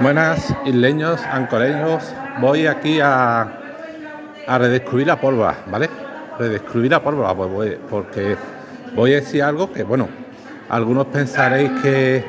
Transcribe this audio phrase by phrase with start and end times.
[0.00, 2.12] Buenas isleños, ancoreños.
[2.40, 3.42] Voy aquí a,
[4.46, 5.88] a redescubrir la pólvora, ¿vale?
[6.38, 8.36] Redescubrir la pólvora, pues porque
[8.94, 10.08] voy a decir algo que, bueno,
[10.68, 12.24] algunos pensaréis que,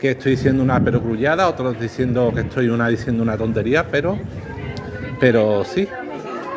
[0.00, 4.18] que estoy diciendo una perogrullada, otros diciendo que estoy una, diciendo una tontería, pero,
[5.20, 5.86] pero sí,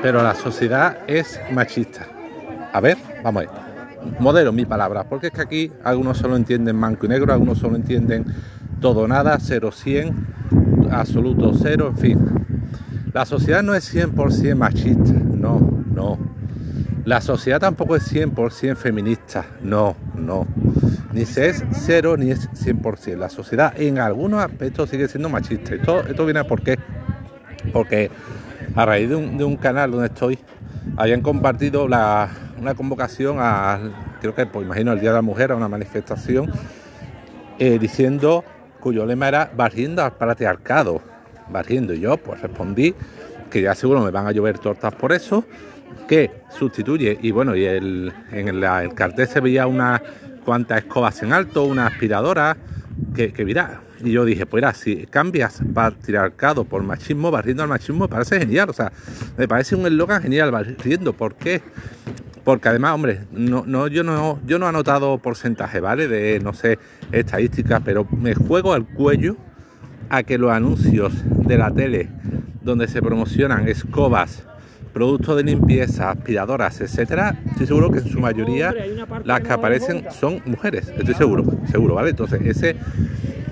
[0.01, 2.07] pero la sociedad es machista.
[2.71, 3.61] A ver, vamos a ver.
[4.19, 7.75] Modelo mi palabra, porque es que aquí algunos solo entienden blanco y negro, algunos solo
[7.75, 8.25] entienden
[8.81, 10.25] todo nada, 0, 100,
[10.91, 12.19] absoluto cero, en fin.
[13.13, 16.17] La sociedad no es 100% machista, no, no.
[17.05, 20.45] La sociedad tampoco es 100% feminista, no, no.
[21.13, 23.17] Ni se es cero ni es 100%.
[23.17, 25.75] La sociedad en algunos aspectos sigue siendo machista.
[25.75, 26.77] Esto, esto viene por qué.
[27.73, 28.09] Porque
[28.75, 30.39] a raíz de un, de un canal donde estoy,
[30.97, 33.79] habían compartido la- una convocación a,
[34.21, 36.51] creo que, pues imagino, el Día de la Mujer, a una manifestación,
[37.59, 38.43] eh, diciendo,
[38.81, 41.01] cuyo lema era barriendo al patriarcado.
[41.49, 41.93] Barriendo.
[41.93, 42.93] Y yo, pues respondí
[43.49, 45.45] que ya seguro me van a llover tortas por eso,
[46.07, 50.01] que sustituye, y bueno, y el, en el cartel se veía unas
[50.43, 52.57] cuantas escobas en alto, una aspiradora,
[53.13, 57.69] que, que mira, y yo dije, pues mira, si cambias patriarcado por machismo, barriendo al
[57.69, 58.91] machismo, me parece genial, o sea,
[59.37, 61.61] me parece un eslogan genial, barriendo, ¿por qué?
[62.43, 66.07] Porque además, hombre, no, no, yo no, yo no he anotado porcentaje, ¿vale?
[66.07, 66.79] De, no sé,
[67.11, 69.35] estadísticas, pero me juego al cuello
[70.09, 72.09] a que los anuncios de la tele
[72.61, 74.43] donde se promocionan escobas,
[74.93, 78.73] productos de limpieza, aspiradoras, etcétera, estoy seguro que en su mayoría
[79.23, 82.09] las que aparecen son mujeres, estoy seguro, seguro, ¿vale?
[82.09, 82.75] Entonces, ese,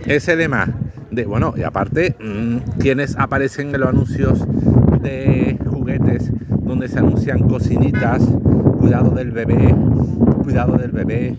[0.05, 0.67] ese lema
[1.11, 4.45] de, bueno, y aparte, mm, quienes aparecen en los anuncios
[5.01, 8.21] de juguetes donde se anuncian cocinitas,
[8.79, 9.75] cuidado del bebé,
[10.43, 11.35] cuidado del bebé,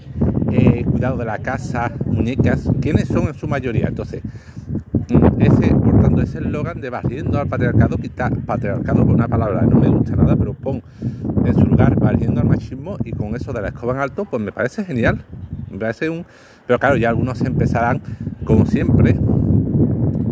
[0.53, 3.89] eh, cuidado de la casa, muñecas, ¿quiénes son en su mayoría?
[3.89, 4.23] Entonces,
[5.09, 9.63] mm, ese, por tanto, ese eslogan de barriendo al patriarcado, quita patriarcado por una palabra,
[9.63, 10.83] no me gusta nada, pero pon
[11.45, 14.43] en su lugar barriendo al machismo y con eso de la escoba en alto, pues
[14.43, 15.23] me parece genial.
[15.71, 16.27] Me parece un.
[16.67, 18.03] Pero claro, ya algunos empezarán,
[18.45, 19.17] como siempre,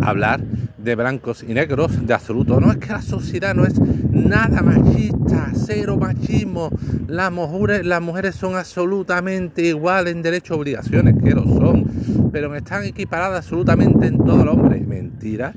[0.02, 0.41] a hablar
[0.88, 2.60] de blancos y negros, de absoluto.
[2.60, 6.71] No es que la sociedad no es nada machista, cero machismo.
[7.06, 11.84] Las mujeres, las mujeres son absolutamente iguales en derechos y obligaciones, que lo son,
[12.32, 14.81] pero están equiparadas absolutamente en todo el hombre.
[14.81, 15.53] Mentira.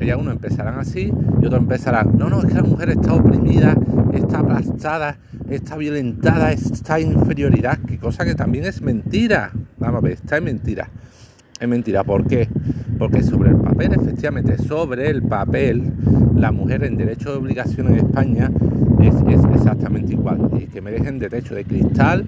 [0.00, 1.10] Ya uno empezarán así
[1.42, 3.76] y otros empezarán, no, no, es que la mujer está oprimida,
[4.12, 5.18] está aplastada,
[5.48, 9.52] está violentada, está inferioridad, que cosa que también es mentira.
[9.78, 10.88] Vamos a ver, está en mentira.
[11.58, 12.48] Es mentira, ¿por qué?
[13.00, 15.90] Porque sobre el papel, efectivamente, sobre el papel,
[16.36, 18.50] la mujer en derecho de obligación en España
[19.00, 19.14] es,
[19.54, 20.50] exactamente igual.
[20.60, 21.30] Y que me dejen de
[21.64, 22.26] cristal,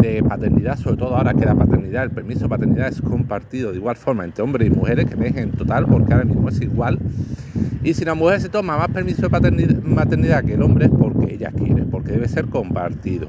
[0.00, 3.78] de paternidad, sobre todo ahora que la paternidad, el permiso de paternidad es compartido de
[3.78, 6.60] igual forma entre hombres y mujeres, que me dejen en total, porque ahora mismo es
[6.60, 7.00] igual.
[7.82, 10.92] Y si la mujer se toma más permiso de paternidad, maternidad que el hombre es
[10.92, 13.26] porque ella quiere, porque debe ser compartido.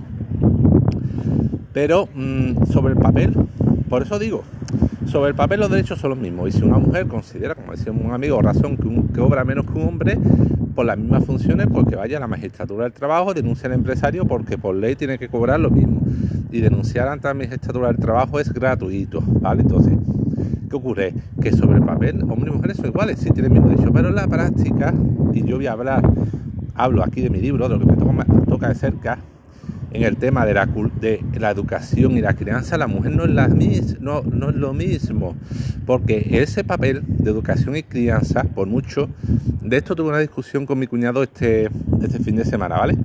[1.74, 3.34] Pero mm, sobre el papel,
[3.90, 4.44] por eso digo,
[5.06, 6.50] sobre el papel los derechos son los mismos.
[6.50, 9.88] Y si una mujer considera, como decía un amigo, razón que, obra menos que un
[9.88, 10.18] hombre,
[10.74, 14.26] por las mismas funciones, pues que vaya a la magistratura del trabajo, denuncia al empresario
[14.26, 16.02] porque por ley tiene que cobrar lo mismo.
[16.52, 19.62] Y denunciar ante la magistratura del trabajo es gratuito, ¿vale?
[19.62, 19.98] Entonces,
[20.70, 21.14] ¿qué ocurre?
[21.42, 24.16] Que sobre el papel, hombres y mujeres son iguales, sí tienen el mismo pero en
[24.16, 24.94] la práctica,
[25.34, 26.04] y yo voy a hablar,
[26.76, 29.20] hablo aquí de mi libro, de lo que me toca, toca de cerca,
[29.96, 34.00] en el tema de la, de la educación y la crianza, la mujer no es,
[34.56, 35.36] lo mismo.
[35.86, 39.10] Porque ese papel de educación y crianza, por mucho,
[39.62, 41.70] de esto tuve una discusión con mi cuñado este,
[42.02, 42.98] este fin de semana, ¿vale?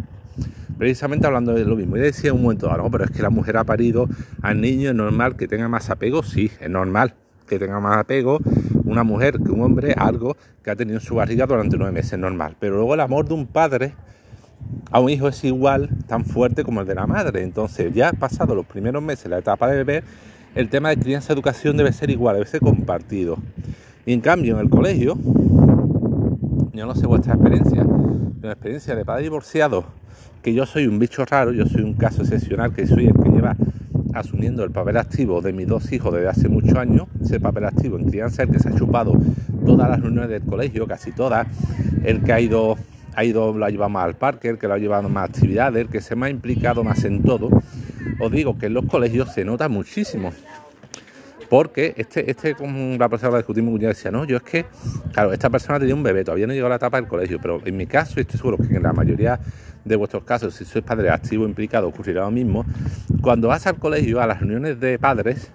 [0.79, 1.97] Precisamente hablando de lo mismo.
[1.97, 4.09] Y decía un momento, dado, no, pero es que la mujer ha parido
[4.43, 6.23] al niño, es normal que tenga más apego.
[6.23, 7.15] Sí, es normal
[7.47, 8.39] que tenga más apego
[8.85, 12.15] una mujer que un hombre, algo que ha tenido en su barriga durante nueve meses,
[12.15, 12.57] es normal.
[12.59, 13.95] Pero luego el amor de un padre
[14.91, 17.43] a un hijo es igual, tan fuerte como el de la madre.
[17.43, 20.05] Entonces, ya pasado los primeros meses, la etapa de bebé,
[20.55, 23.39] el tema de crianza y educación debe ser igual, debe ser compartido.
[24.07, 25.17] Y en cambio, en el colegio,
[26.73, 29.85] yo no sé vuestra experiencia, pero la experiencia de padre divorciado,
[30.43, 33.29] que yo soy un bicho raro, yo soy un caso excepcional, que soy el que
[33.29, 33.57] lleva
[34.15, 37.99] asumiendo el papel activo de mis dos hijos desde hace muchos años, ese papel activo
[37.99, 39.13] en crianza, el que se ha chupado
[39.65, 41.47] todas las reuniones del colegio, casi todas,
[42.05, 42.77] el que ha ido,
[43.21, 45.83] ha ido, lo ha llevado más al parque, el que lo ha llevado más actividades,
[45.83, 47.51] el que se me ha implicado más en todo,
[48.19, 50.33] os digo que en los colegios se nota muchísimo.
[51.51, 54.67] Porque este, este con la persona que discutimos, ya decía, no, yo es que,
[55.13, 57.61] claro, esta persona tenía un bebé, todavía no llegó a la etapa del colegio, pero
[57.65, 59.41] en mi caso, y estoy seguro que en la mayoría
[59.85, 62.65] de vuestros casos, si sois padre activo implicado, ocurrirá lo mismo.
[63.21, 65.51] Cuando vas al colegio, a las reuniones de padres,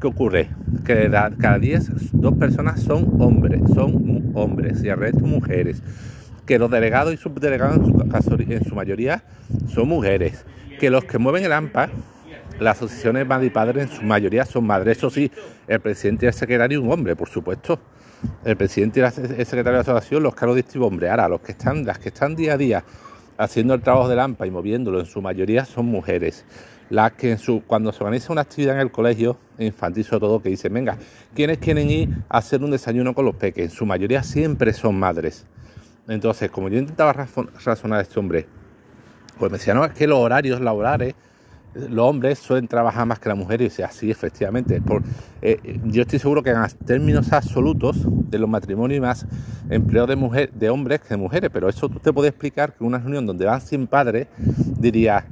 [0.00, 0.50] ¿qué ocurre?
[0.86, 5.82] Que cada 10, dos personas son hombres, son hombres y el resto mujeres.
[6.50, 9.22] Que los delegados y subdelegados en su, mayoría
[9.72, 10.44] son mujeres.
[10.80, 11.90] Que los que mueven el AMPA,
[12.58, 14.98] las asociaciones madre y padre en su mayoría son madres.
[14.98, 15.30] Eso sí,
[15.68, 17.78] el presidente y el secretario un hombre, por supuesto.
[18.44, 21.08] El presidente y el secretario de la asociación, los cargos de hombre.
[21.08, 22.84] Ahora, los que están, las que están día a día
[23.38, 26.44] haciendo el trabajo del AMPA y moviéndolo en su mayoría son mujeres.
[26.88, 27.38] Las que
[27.68, 30.98] cuando se organiza una actividad en el colegio, infantil sobre todo, que dicen, venga,
[31.32, 33.66] ¿quiénes quieren ir a hacer un desayuno con los peques?
[33.66, 35.46] En su mayoría siempre son madres.
[36.10, 38.46] Entonces, como yo intentaba razonar a este hombre,
[39.38, 41.14] pues me decía, no, es que los horarios laborales
[41.74, 44.80] los hombres suelen trabajar más que las mujeres y sea así efectivamente.
[44.80, 45.02] Por,
[45.40, 47.98] eh, yo estoy seguro que en términos absolutos
[48.30, 49.26] de los matrimonios más
[49.68, 52.98] empleo de hombres que de mujeres, pero eso tú te puedes explicar que en una
[52.98, 54.26] reunión donde van sin padres
[54.78, 55.24] diría,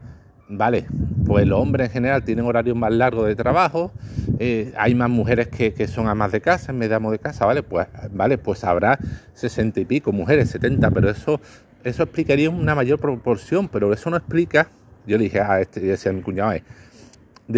[0.48, 0.86] vale,
[1.26, 3.92] pues los hombres en general tienen horarios más largos de trabajo,
[4.38, 7.46] eh, hay más mujeres que, que, son amas de casa, en vez de de casa,
[7.46, 8.98] vale, pues vale, pues habrá
[9.34, 11.40] sesenta y pico mujeres, 70, pero eso,
[11.84, 14.68] eso explicaría una mayor proporción, pero eso no explica
[15.08, 16.62] yo le dije a este, decía a mi cuñado, eh,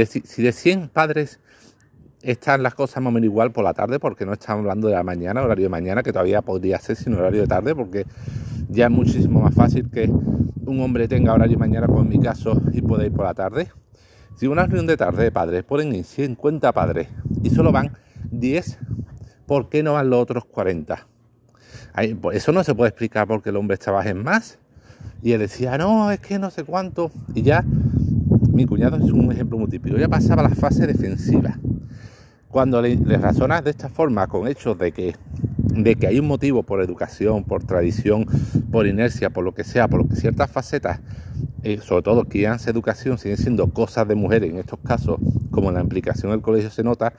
[0.07, 1.41] si de 100 padres
[2.23, 4.95] están las cosas más o menos igual por la tarde, porque no estamos hablando de
[4.95, 8.07] la mañana, horario de mañana, que todavía podría ser sin horario de tarde, porque
[8.69, 12.21] ya es muchísimo más fácil que un hombre tenga horario de mañana, como en mi
[12.21, 13.69] caso, y pueda ir por la tarde.
[14.37, 17.09] Si una reunión de tarde de padres ponen en 50 padres
[17.43, 17.93] y solo van
[18.31, 18.79] 10,
[19.47, 21.07] ¿por qué no van los otros 40?
[22.21, 24.59] Pues eso no se puede explicar porque el hombre trabaje más
[25.23, 27.11] y él decía, no, es que no sé cuánto.
[27.35, 27.65] Y ya,
[28.53, 31.59] mi cuñado es un ejemplo muy típico, ya pasaba la fase defensiva.
[32.50, 35.14] Cuando le, razonas de esta forma con hechos de que,
[35.56, 38.26] de que hay un motivo por educación, por tradición,
[38.73, 41.00] por inercia, por lo que sea, por lo que ciertas facetas,
[41.62, 45.20] eh, sobre todo que ya educación, siguen siendo cosas de mujeres en estos casos,
[45.50, 47.12] como la implicación del colegio se nota,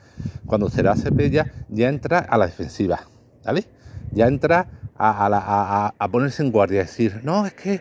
[0.44, 3.00] cuando se la hace bella, ya entra a la defensiva,
[3.44, 3.64] ¿vale?
[4.10, 7.80] Ya entra a, ponerse en guardia, decir, no, es que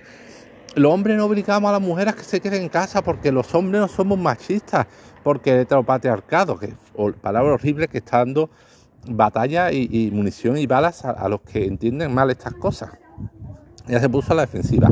[0.75, 3.53] los hombres no obligamos a las mujeres a que se queden en casa porque los
[3.53, 4.87] hombres no somos machistas,
[5.23, 6.73] porque el heteropatriarcado, que
[7.21, 8.49] palabra horrible que está dando
[9.07, 12.91] batalla y, munición y balas a, los que entienden mal estas cosas.
[13.87, 14.89] Ya se puso a la defensiva.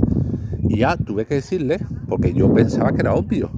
[0.63, 3.49] Y ya tuve que decirle, porque yo pensaba que era obvio,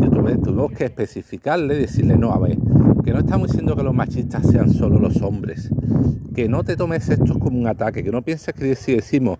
[0.00, 2.56] yo tuve, tuve que especificarle, decirle, no, a ver,
[3.04, 5.70] que no estamos diciendo que los machistas sean solo los hombres,
[6.34, 9.38] que no te tomes esto como un ataque, que no pienses que si decimos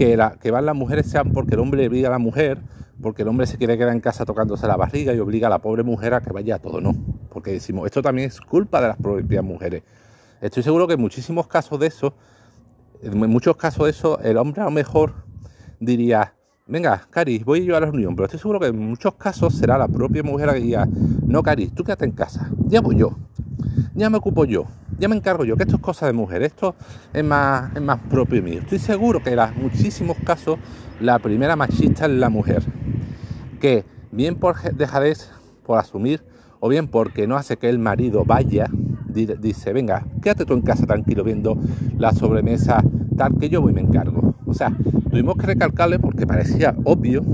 [0.00, 2.58] que, van las mujeres sean porque el hombre obliga a la mujer,
[3.02, 5.58] porque el hombre se quiere quedar en casa tocándose la barriga y obliga a la
[5.58, 6.94] pobre mujer a que vaya a todo, no,
[7.28, 9.82] porque decimos, esto también es culpa de las propias mujeres.
[10.40, 12.14] Estoy seguro que en muchísimos casos de eso,
[13.02, 15.12] en muchos casos de eso, el hombre a lo mejor
[15.80, 16.32] diría,
[16.66, 19.76] venga, Cari, voy yo a la reunión, pero estoy seguro que en muchos casos será
[19.76, 20.88] la propia mujer la que diga,
[21.26, 23.18] no, Cari, tú quédate en casa, ya voy yo,
[23.94, 24.66] ya me ocupo yo,
[24.98, 26.74] ya me encargo yo, que esto es cosa de mujer, esto
[27.12, 28.60] es más, es más propio mío.
[28.60, 30.58] Estoy seguro que en muchísimos casos
[31.00, 32.62] la primera machista es la mujer,
[33.60, 35.30] que bien por dejadez,
[35.64, 36.22] por asumir,
[36.60, 38.66] o bien porque no hace que el marido vaya,
[39.08, 41.58] dice, venga, quédate tú en casa tranquilo viendo
[41.98, 42.82] la sobremesa
[43.16, 44.34] tal que yo voy y me encargo.
[44.46, 44.72] O sea,
[45.10, 47.24] tuvimos que recalcarle porque parecía obvio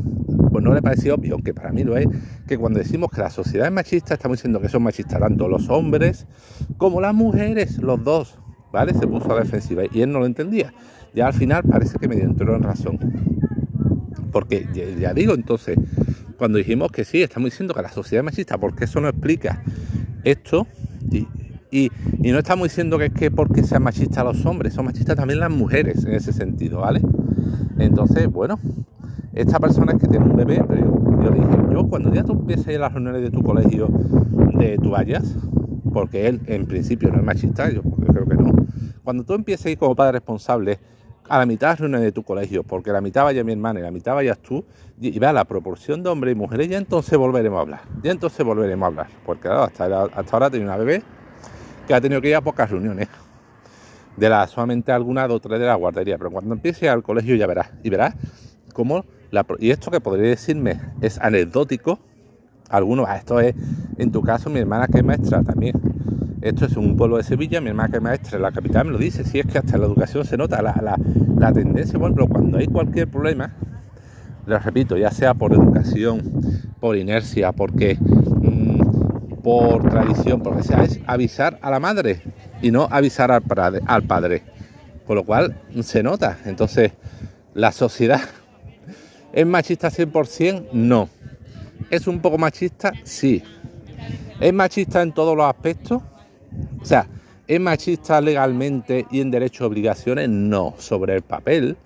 [0.56, 2.06] pues no le parecía obvio, aunque para mí lo es,
[2.48, 5.68] que cuando decimos que la sociedad es machista, estamos diciendo que son machistas tanto los
[5.68, 6.26] hombres
[6.78, 8.38] como las mujeres, los dos,
[8.72, 8.94] ¿vale?
[8.94, 10.72] Se puso a la defensiva y él no lo entendía.
[11.14, 12.98] Ya al final parece que me entró en razón.
[14.32, 14.66] Porque
[14.98, 15.76] ya digo, entonces,
[16.38, 19.62] cuando dijimos que sí, estamos diciendo que la sociedad es machista, porque eso no explica
[20.24, 20.66] esto
[21.10, 21.26] y,
[21.70, 21.90] y,
[22.32, 25.50] no estamos diciendo que es que porque sean machistas los hombres, son machistas también las
[25.50, 27.02] mujeres en ese sentido, ¿vale?
[27.78, 28.58] Entonces, bueno,
[29.36, 30.82] esta persona es que tiene un bebé, pero
[31.22, 33.42] yo, le dije, yo cuando ya tú empieces a ir a las reuniones de tu
[33.42, 33.88] colegio,
[34.54, 35.36] de tu vayas,
[35.92, 38.50] porque él en principio no es machista, yo creo que no,
[39.04, 40.78] cuando tú empieces a ir como padre responsable
[41.28, 43.80] a la mitad de las reuniones de tu colegio, porque la mitad vaya mi hermana
[43.80, 44.64] y la mitad vayas tú,
[44.98, 48.44] y vea la proporción de hombres y mujeres, ya entonces volveremos a hablar, ya entonces
[48.44, 51.02] volveremos a hablar, porque claro, hasta, hasta ahora tiene una bebé
[51.86, 53.08] que ha tenido que ir a pocas reuniones,
[54.16, 57.46] de las solamente alguna, dos, tres de la guardería, pero cuando empiece al colegio ya
[57.46, 58.14] verás, y verás
[58.72, 59.04] cómo
[59.58, 61.98] y esto que podría decirme es anecdótico,
[62.68, 63.54] algunos, ah, esto es,
[63.98, 65.74] en tu caso, mi hermana que es maestra también.
[66.42, 68.92] Esto es un pueblo de Sevilla, mi hermana que es maestra en la capital me
[68.92, 72.58] lo dice, si es que hasta la educación se nota la, tendencia, bueno, pero cuando
[72.58, 73.52] hay cualquier problema,
[74.46, 76.22] lo repito, ya sea por educación,
[76.80, 82.20] por inercia, porque, mm, por tradición, porque sea es avisar a la madre
[82.62, 83.42] y no avisar al
[83.86, 84.42] al padre.
[85.06, 86.38] Con lo cual se nota.
[86.46, 86.92] Entonces,
[87.54, 88.20] la sociedad
[89.36, 91.10] es machista 100%, no.
[91.90, 92.90] ¿Es un poco machista?
[93.04, 93.42] Sí.
[94.40, 96.02] ¿Es machista en todos los aspectos?
[96.80, 97.06] O sea,
[97.46, 100.30] ¿es machista legalmente y en derecho y obligaciones?
[100.30, 100.74] No.
[100.78, 101.76] Sobre el papel,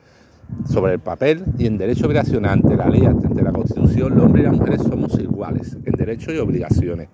[0.72, 4.26] sobre el papel y en derecho y obligaciones ante la ley, ante la constitución, los
[4.26, 7.08] hombres y las mujeres somos iguales en derecho y obligaciones.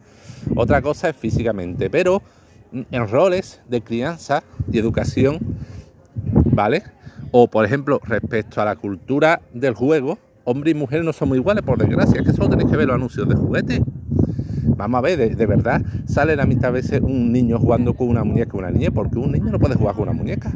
[0.54, 2.20] Otra cosa es físicamente, pero
[2.72, 5.38] en roles de crianza y educación,
[6.44, 6.82] ¿vale?
[7.30, 11.62] O por ejemplo, respecto a la cultura del juego, hombre y mujer no somos iguales,
[11.64, 13.80] por desgracia, es que solo tenéis que ver los anuncios de juguetes.
[14.76, 18.56] Vamos a ver, de, verdad, sale la mitad veces un niño jugando con una muñeca
[18.56, 20.52] una niña, porque un niño no puede jugar con una muñeca.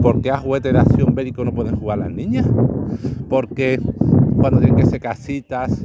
[0.00, 2.46] Porque a juguetes de acción bélico no pueden jugar las niñas.
[3.28, 3.80] Porque
[4.36, 5.84] cuando tienen que ser casitas,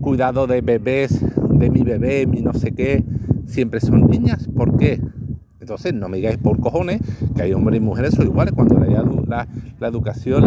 [0.00, 3.04] cuidado de bebés, de mi bebé, mi no sé qué,
[3.46, 4.48] siempre son niñas.
[4.54, 5.00] ¿Por qué?
[5.58, 7.00] Entonces no me digáis por cojones
[7.34, 9.48] que hay hombres y mujeres son iguales cuando la,
[9.80, 10.44] la educación,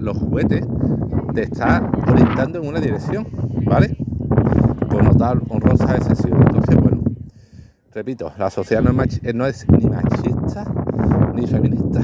[0.00, 0.64] los juguetes
[1.34, 3.26] te está orientando en una dirección,
[3.64, 3.96] ¿vale?
[4.88, 6.40] Por notar honrosa excepción.
[6.40, 7.02] Entonces, bueno,
[7.92, 9.02] repito, la sociedad no
[9.46, 10.64] es, eh, ni machista
[11.34, 12.00] ni feminista,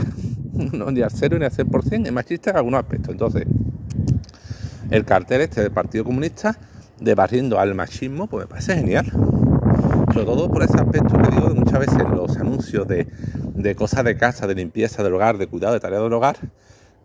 [0.73, 3.11] no, ni al cero ni al 100%, es machista en algunos aspectos.
[3.11, 3.47] Entonces,
[4.91, 6.59] el cartel este del Partido Comunista
[6.99, 9.07] de barriendo al machismo, pues me parece genial.
[10.13, 13.07] Sobre todo por ese aspecto que digo muchas veces los anuncios de,
[13.55, 16.37] de cosas de casa, de limpieza del hogar, de cuidado, de tarea del hogar,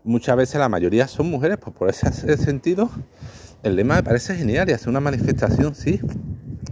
[0.06, 2.90] muchas veces la mayoría son mujeres, pues por ese sentido
[3.64, 6.00] el lema me parece genial y hace una manifestación, sí,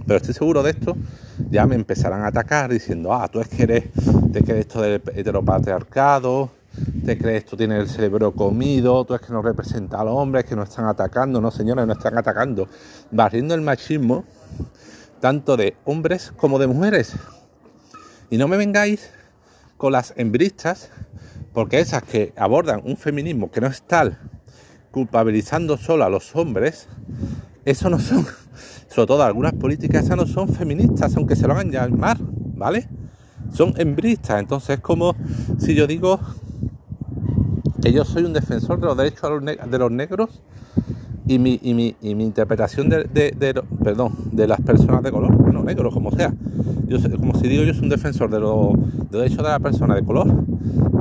[0.06, 0.96] pero estoy seguro de esto,
[1.50, 3.86] ya me empezarán a atacar diciendo, ah, tú es que eres,
[4.32, 6.52] te crees esto del heteropatriarcado,
[7.04, 10.46] te crees tú tienes el cerebro comido, tú es que no representa al hombre, es
[10.46, 12.68] que nos están atacando, no señores, nos están atacando,
[13.10, 14.24] barriendo el machismo,
[15.20, 17.14] tanto de hombres como de mujeres.
[18.30, 19.10] Y no me vengáis
[19.78, 20.90] con las hembristas
[21.54, 24.20] porque esas que abordan un feminismo que no es tal,
[24.92, 26.88] culpabilizando solo a los hombres,
[27.66, 28.26] eso no son,
[28.88, 32.90] sobre todo algunas políticas, esas no son feministas, aunque se lo hagan llamar, ¿vale?
[33.54, 35.16] Son hembristas, entonces es como
[35.60, 36.20] si yo digo
[37.82, 40.42] que yo soy un defensor de los derechos de los negros
[41.28, 46.34] y mi, interpretación de las personas de color, bueno, negro, como sea.
[46.88, 48.74] Yo, como si digo, yo soy un defensor de los
[49.10, 50.28] derechos de la persona de color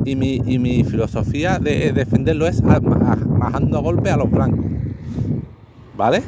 [0.05, 4.65] y mi, y mi filosofía de defenderlo es bajando a golpe a los blancos.
[5.95, 6.23] ¿Vale?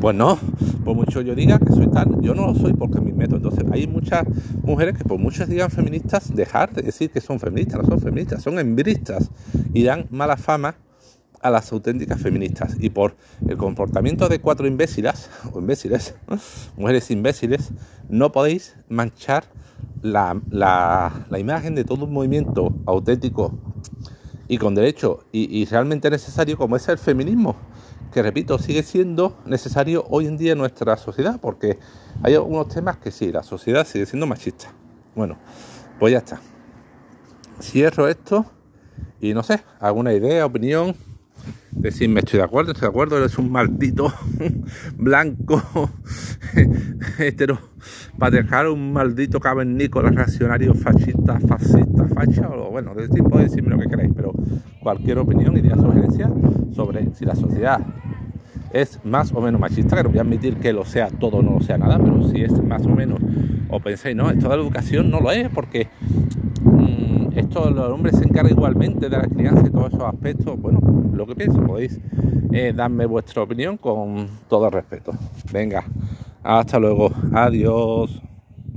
[0.00, 0.38] Pues no,
[0.84, 3.36] por mucho yo diga que soy tal, yo no lo soy porque me meto.
[3.36, 4.24] Entonces hay muchas
[4.62, 8.42] mujeres que por muchas digan feministas, dejar de decir que son feministas, no son feministas,
[8.42, 9.30] son embristas
[9.72, 10.74] y dan mala fama
[11.44, 12.74] a las auténticas feministas.
[12.80, 16.14] Y por el comportamiento de cuatro imbécilas, o imbéciles,
[16.76, 17.70] mujeres imbéciles,
[18.08, 19.44] no podéis manchar
[20.00, 23.58] la, la, imagen de todo un movimiento auténtico
[24.48, 27.56] y con derecho y, y, realmente necesario como es el feminismo,
[28.12, 31.78] que repito, sigue siendo necesario hoy en día en nuestra sociedad, porque
[32.22, 34.72] hay algunos temas que sí, la sociedad sigue siendo machista.
[35.14, 35.36] Bueno,
[35.98, 36.40] pues ya está.
[37.60, 38.46] Cierro esto
[39.20, 40.94] y no sé, alguna idea, opinión,
[41.70, 44.12] decirme estoy de acuerdo, estoy de acuerdo, eres un maldito
[44.96, 45.90] blanco
[47.18, 47.58] hetero
[48.30, 53.88] dejar un maldito cavernícola reaccionario fascista, fascista, facha, o bueno, de tipo decirme lo que
[53.88, 54.32] queráis, pero
[54.80, 56.30] cualquier opinión, idea, sugerencia
[56.72, 57.80] sobre si la sociedad
[58.72, 61.52] es más o menos machista, que no voy a admitir que lo sea todo, no
[61.52, 63.20] lo sea nada, pero si es más o menos,
[63.68, 65.86] o pensáis, no, esto de la educación no lo es, porque
[67.36, 70.60] esto los hombres se encargan igualmente de la crianza y todos esos aspectos.
[70.60, 70.80] Bueno,
[71.12, 71.98] lo que pienso, podéis
[72.52, 75.12] eh, darme vuestra opinión con todo respeto.
[75.52, 75.84] Venga,
[76.42, 78.22] hasta luego, adiós.